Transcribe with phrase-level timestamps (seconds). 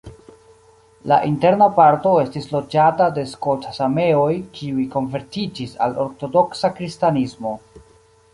[1.11, 7.55] La interna parto estis loĝata de skolt-sameoj, kiuj konvertiĝis al ortodoksa kristanismo.